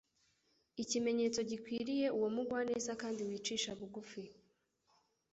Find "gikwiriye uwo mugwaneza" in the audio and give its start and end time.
1.49-2.91